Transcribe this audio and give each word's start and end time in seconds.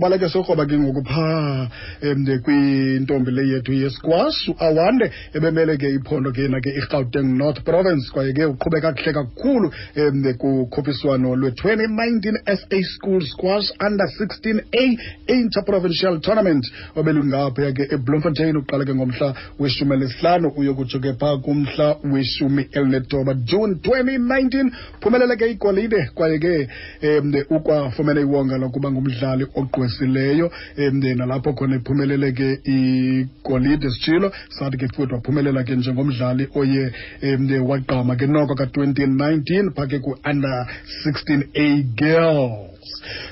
baleke 0.00 0.28
sokroba 0.28 0.66
ke 0.66 0.74
ngoku 0.78 1.04
phaa 1.06 1.68
um 2.02 2.26
kwintombi 2.42 3.30
le 3.30 3.42
yethu 3.46 3.72
yesquash 3.72 4.50
awande 4.58 5.06
ebemele 5.34 5.76
ke 5.78 5.86
iphondo 5.86 6.32
ke 6.32 6.42
yena 6.42 6.60
ke 6.60 6.66
irhawuteng 6.74 7.38
north 7.38 7.62
province 7.62 8.10
kwaye 8.10 8.32
ke 8.34 8.44
uqhube 8.44 8.80
kakuhle 8.82 9.12
kakhulu 9.12 9.70
um 9.96 10.34
kukhuphiswano 10.34 11.36
lwe-2019 11.36 12.42
sa 12.44 12.82
school 12.82 13.22
squash 13.22 13.70
under 13.78 14.06
16 14.18 14.66
a 14.74 14.98
interprovincial 15.30 16.18
tournament. 16.18 16.66
Obelungaphaya 16.96 17.72
ke 17.72 17.86
ebloemfontein 17.94 18.56
uqala 18.56 18.84
ke 18.84 18.94
ngomhla 18.94 19.34
weshumi 19.60 19.94
elesihlanu 19.94 20.48
uyokutsho 20.58 20.98
ke 20.98 21.14
phaa 21.14 21.38
kumhla 21.38 21.96
weshumi 22.02 22.66
elinethoba 22.72 23.34
june 23.46 23.78
2019 23.78 24.70
phumelele 25.00 25.36
ke 25.36 25.50
igolide 25.54 26.10
kwaye 26.14 26.38
ke 26.38 26.68
um 27.06 27.34
ukwafumene 27.50 28.20
iwonga 28.20 28.58
lokuba 28.58 28.90
ngumdlali 28.90 29.46
ogqwesileyo 29.84 30.50
um 30.78 31.00
nalapho 31.16 31.52
khona 31.52 31.76
iphumelele 31.76 32.32
ke 32.32 32.60
igolide 32.64 33.90
sitshilo. 33.90 34.32
Sathi 34.50 34.76
ke 34.76 34.88
futhi 34.94 35.14
waphumelela 35.14 35.64
ke 35.64 35.76
njengomdlali 35.76 36.48
oye 36.54 36.92
um 37.22 37.68
wagqama 37.68 38.16
ke 38.16 38.26
noko 38.26 38.54
ka-2019 38.54 39.70
phaa 39.74 39.98
ku-under 40.00 40.66
16 41.04 41.48
a 41.54 41.82
girls 41.96 42.73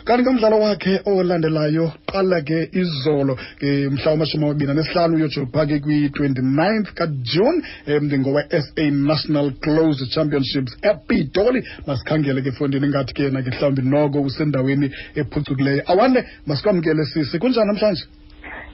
kanti 0.05 0.23
ngomdlalo 0.23 0.61
wakhe 0.61 1.01
olandelayo 1.05 1.93
qala 2.13 2.41
ke 2.43 2.69
izolo 2.73 3.35
ke 3.61 3.89
mhla 3.91 4.11
wamashumi 4.11 4.45
amabini 4.45 4.71
anesihlanu 4.71 5.17
uyotsho 5.17 5.47
phaa 5.53 5.67
ke 5.67 5.79
kwi-29th 5.85 6.93
kajune 6.95 7.63
um 7.87 8.05
ngowe-sa 8.21 8.91
national 8.91 9.53
close 9.61 10.07
championships 10.15 10.77
epitoli. 10.83 11.63
Masikhangele 11.87 12.43
ke 12.43 12.53
fondini 12.53 12.87
ingathi 12.87 13.15
ke 13.15 13.23
yena 13.23 13.43
ke 13.43 13.51
mhlawumbi 13.51 13.83
noko 13.83 14.21
usendaweni 14.23 14.91
ephucukileyo 15.15 15.83
awande 15.87 16.25
masikwamkele 16.47 17.05
sisi. 17.05 17.39
Kunjani 17.39 17.67
namhlanje 17.67 18.05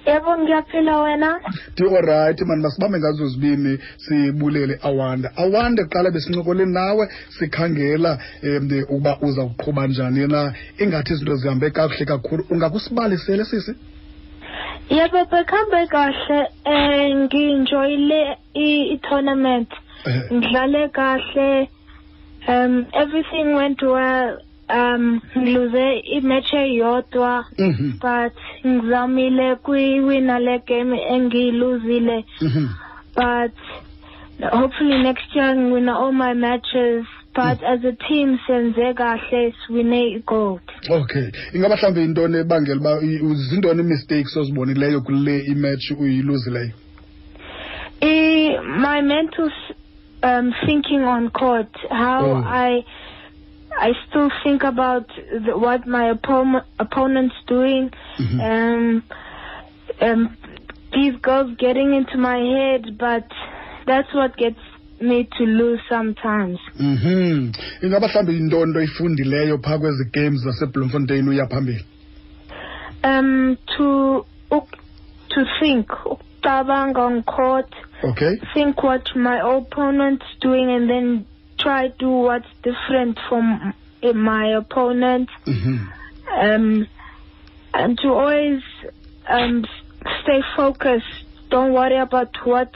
yebo 0.06 0.38
ngiyaphila 0.38 1.00
wena. 1.02 1.40
Ndi-olrayithi 1.72 2.44
mani 2.44 2.62
masibambe 2.62 2.98
ngazo 2.98 3.28
zibini 3.28 3.78
sibulele 3.96 4.78
awanda. 4.82 5.32
Awande 5.36 5.84
qala 5.84 6.10
besincokole 6.10 6.66
nawe 6.66 7.08
sikhangela 7.28 8.18
um 8.42 8.68
ukuba 8.82 9.18
uza 9.20 9.44
kuqhuba 9.44 9.86
njani 9.86 10.26
na. 10.26 10.52
Ingathi 10.78 11.12
izinto 11.12 11.36
zihambe 11.36 11.70
kakuhle 11.70 12.04
kakhulu. 12.04 12.44
Ungakusibalisele 12.50 13.44
sisi? 13.44 13.74
Yebo 14.90 15.24
bekuhambe 15.24 15.86
kahle 15.86 16.48
um 16.66 17.24
ngi-enjoyile 17.24 18.36
i-tournament. 18.54 19.68
Eh, 20.06 20.32
ngidlale 20.32 20.88
kahle 20.88 21.68
um 22.48 22.86
everything 22.92 23.54
went 23.54 23.82
well. 23.82 24.38
Um 24.74 25.20
ngiluze 25.38 25.98
imatch 25.98 26.52
eyodwa 26.54 27.44
mhm, 27.58 27.92
but 28.00 28.32
ngizamile 28.66 29.54
kwi-wina 29.56 30.38
le 30.38 30.58
game 30.66 30.98
engiyiluzile. 31.10 32.24
Mhm. 32.40 32.68
but 33.16 33.52
hopefully 34.52 35.02
next 35.02 35.34
year 35.36 35.56
ngiwina 35.56 35.96
all 35.98 36.12
my 36.12 36.34
matches 36.34 37.06
but 37.34 37.62
as 37.62 37.84
a 37.84 37.92
team 38.08 38.38
senze 38.46 38.94
kahle 38.94 39.54
siwine 39.66 40.08
i-gold. 40.08 40.60
Okay. 40.90 41.30
Ingaba 41.54 41.76
mhlawumbi 41.76 42.00
yintoni 42.00 42.38
ebangela 42.38 42.80
uba 42.80 43.00
i- 43.02 43.34
zintoni 43.34 43.82
ii-mistakes 43.82 44.36
ozibonileyo 44.36 45.00
kule 45.00 45.38
imatch 45.40 45.90
uyiluzileyo 46.00 46.72
I, 48.00 48.58
my 48.60 49.00
mental 49.02 49.46
s- 49.50 49.74
um, 50.22 50.52
thinking 50.66 51.02
on 51.04 51.30
court, 51.30 51.74
how 51.90 52.24
Oh. 52.32 52.44
I 52.46 52.84
I 53.80 53.92
still 54.08 54.30
think 54.42 54.64
about 54.64 55.06
the, 55.44 55.56
what 55.58 55.86
my 55.86 56.12
oppo- 56.12 56.62
opponent's 56.78 57.36
doing. 57.46 57.90
Mhm. 58.18 58.40
Um, 58.40 59.02
um, 60.00 60.36
these 60.92 61.14
girls 61.22 61.56
getting 61.58 61.94
into 61.94 62.18
my 62.18 62.38
head, 62.38 62.98
but 62.98 63.24
that's 63.86 64.12
what 64.14 64.36
gets 64.36 64.58
me 65.00 65.28
to 65.38 65.44
lose 65.44 65.80
sometimes. 65.88 66.58
mhm 66.80 67.52
ingaba 67.82 68.08
mhlawumbi 68.08 68.34
yintoni 68.34 68.70
nto 68.70 68.80
ifundileyo 68.82 69.58
phaa 69.58 69.78
kwezi 69.78 70.04
games 70.12 70.40
zasebloemfontein 70.44 71.28
uya 71.28 71.46
phambili 71.46 71.84
Um, 73.04 73.56
to 73.76 74.26
to 75.28 75.44
think, 75.60 75.88
ukucabanga 76.04 77.00
on 77.00 77.22
court, 77.22 77.72
okay 78.02 78.36
think 78.54 78.82
what 78.82 79.14
my 79.16 79.40
opponent's 79.40 80.26
doing, 80.40 80.68
and 80.70 80.90
then 80.90 81.24
try 81.58 81.88
do 81.88 82.10
what's 82.10 82.48
different 82.62 83.18
from 83.28 83.74
uh, 84.02 84.12
my 84.12 84.46
opponent. 84.56 85.28
mhm 85.46 85.88
Um, 86.40 86.86
and 87.74 87.98
to 87.98 88.08
always 88.12 88.62
um, 89.28 89.64
stay 90.22 90.42
focused. 90.56 91.06
Don't 91.50 91.72
worry 91.72 91.96
about 91.96 92.36
what 92.44 92.72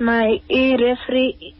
my 0.00 0.40
e 0.48 0.76
referee 0.76 1.54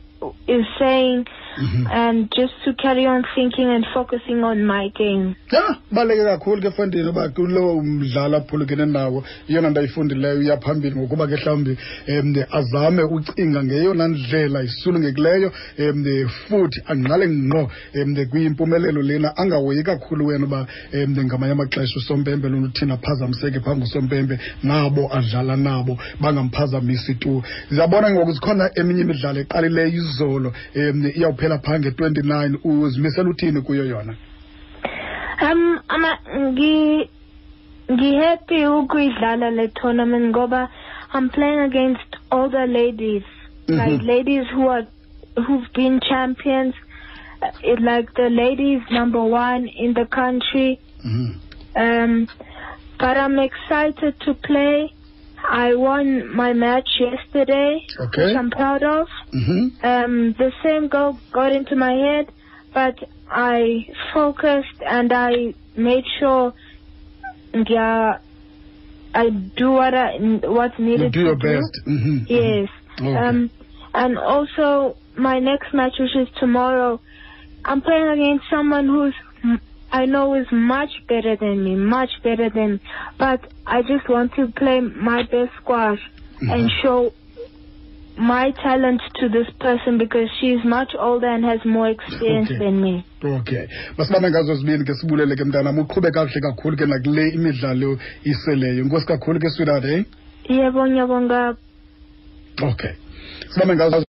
is 0.46 0.64
saying, 0.78 1.26
mhm 1.62 1.86
and 1.90 2.30
just 2.30 2.54
to 2.64 2.72
carry 2.74 3.06
on 3.06 3.24
thinking 3.34 3.68
and 3.70 3.86
focusing 3.94 4.44
on 4.44 4.64
my 4.64 4.88
game. 4.88 5.34
ya 5.52 5.76
baleke 5.92 6.24
kakhulu 6.24 6.62
ke 6.62 6.70
fondini 6.70 7.08
uba 7.08 7.28
kulowo 7.28 7.82
mdlalo 7.82 8.36
aphulukene 8.36 8.86
nawo 8.86 9.24
yeyona 9.48 9.70
nto 9.70 9.80
ayifundileyo 9.80 10.38
uyaphambili 10.38 10.96
ngokuba 10.96 11.26
ke 11.26 11.36
mhlawumbi 11.36 11.76
um 12.08 12.34
azame 12.50 13.02
ucinga 13.02 13.64
ngeyona 13.64 14.08
ndlela 14.08 14.62
isulungekileyo 14.62 15.52
um 15.78 16.28
futhi 16.28 16.82
angqale 16.86 17.28
ngqo 17.28 17.70
um 17.94 18.26
kwimpumelelo 18.30 19.02
lena 19.02 19.36
angahoyi 19.36 19.82
kakhulu 19.82 20.26
wena 20.26 20.46
uba 20.46 20.66
um 20.94 21.24
ngamanye 21.24 21.52
amaxesha 21.52 21.98
usompempe 21.98 22.48
lona 22.48 22.66
uthini 22.66 22.92
aphazamiseke 22.92 23.60
phaa 23.60 23.76
ngusompempe 23.76 24.38
nabo 24.62 25.10
adlala 25.12 25.56
nabo 25.56 25.98
bangamphazamisi 26.20 27.14
tu 27.14 27.42
ndiyabona 27.70 28.10
ngoku 28.10 28.32
zikhona 28.32 28.70
eminye 28.74 29.00
imidlalo 29.00 29.40
eqalileyo 29.40 29.88
izolo 29.88 30.52
um 30.76 31.06
iyawuphela 31.06 31.47
phaa 31.58 31.78
nge-29 31.78 32.58
uzimisela 32.64 33.30
uthini 33.30 33.60
kuyo 33.60 33.84
yona 33.84 34.14
Um, 35.42 35.78
ama 35.88 36.18
ngi 36.38 37.08
ngi-happy 37.92 38.66
ukuyidlala 38.66 39.50
le 39.50 39.68
tournament 39.68 40.26
ngoba 40.30 40.68
I'm 41.14 41.30
playing 41.30 41.60
against 41.60 42.16
older 42.30 42.66
ladies, 42.66 43.22
like 43.68 44.00
Mhm. 44.02 44.06
ladies 44.06 44.44
who 44.54 44.68
are 44.68 44.86
who've 45.36 45.68
been 45.74 46.00
champions, 46.00 46.74
uh, 47.42 47.48
it, 47.72 47.80
like 47.80 48.12
the 48.14 48.28
ladies 48.30 48.82
number 48.90 49.22
one 49.22 49.68
in 49.68 49.94
the 49.94 50.04
country. 50.06 50.78
Mhm. 51.04 51.34
Um, 51.76 52.28
but 52.98 53.16
I'm 53.16 53.38
excited 53.38 54.14
to 54.26 54.34
play. 54.34 54.92
I 55.50 55.74
won 55.74 56.34
my 56.34 56.52
match 56.52 56.88
yesterday, 57.00 57.80
Okay. 58.00 58.26
which 58.26 58.36
I'm 58.36 58.50
proud 58.50 58.82
of. 58.82 59.06
Mhm. 59.34 59.62
Um, 59.82 60.32
the 60.38 60.52
same 60.62 60.88
goal 60.88 61.18
got 61.32 61.52
into 61.52 61.74
my 61.76 61.92
head, 61.92 62.26
but 62.74 62.96
I 63.30 63.86
focused 64.12 64.78
and 64.86 65.12
I 65.12 65.54
made 65.74 66.04
sure, 66.18 66.52
yeah, 67.54 68.18
I 69.14 69.30
do 69.30 69.70
what 69.72 69.94
I 69.94 70.18
what's 70.44 70.78
You 70.78 70.84
needed 70.84 71.12
do 71.12 71.20
your 71.20 71.36
to 71.36 71.40
do. 71.48 71.56
best. 71.60 71.80
Mhm. 71.86 72.26
Yes. 72.28 72.68
Okay. 73.00 73.16
Um, 73.16 73.50
and 73.94 74.18
also 74.18 74.96
my 75.16 75.38
next 75.38 75.72
match, 75.72 75.94
which 75.98 76.14
is 76.14 76.28
tomorrow, 76.38 77.00
I'm 77.64 77.80
playing 77.80 78.08
against 78.08 78.44
someone 78.50 78.86
who's 78.86 79.14
I 79.92 80.04
know 80.06 80.34
is 80.34 80.46
much 80.52 80.90
better 81.08 81.36
than 81.36 81.64
me, 81.64 81.74
much 81.74 82.10
better 82.22 82.50
than. 82.50 82.80
But 83.18 83.40
I 83.66 83.82
just 83.82 84.08
want 84.08 84.34
to 84.36 84.48
play 84.48 84.80
my 84.80 85.22
best 85.22 85.52
squash 85.62 86.00
and 86.40 86.68
Mhm. 86.68 86.82
show 86.82 87.12
my 88.16 88.50
talent 88.50 89.00
to 89.20 89.28
this 89.28 89.48
person 89.60 89.96
because 89.96 90.28
she's 90.40 90.62
much 90.64 90.92
older 90.98 91.28
and 91.28 91.44
has 91.44 91.64
more 91.64 91.88
experience 91.88 92.50
Okay. 92.50 92.58
than 92.58 92.82
me. 92.82 93.04
okay 93.22 93.68
masibambe 93.96 94.30
ngazo 94.30 94.54
zibini 94.54 94.84
ke 94.84 94.94
sibulele 94.94 95.36
ke 95.36 95.44
mntanam 95.44 95.78
uqhube 95.78 96.10
kakuhle 96.10 96.40
kakhulu 96.40 96.76
ke 96.76 96.86
nakule 96.86 97.28
imidlalo 97.34 97.98
iseleyo 98.24 98.82
inkosi 98.84 99.06
kakhulu 99.06 99.38
ke 99.40 99.48
sweetheart 99.50 99.84
eh 99.84 100.04
Yebo 100.48 100.86
ngiyabonga 100.86 101.56
okay 102.62 102.92
sibambe 103.50 103.74
ngazo 103.76 104.02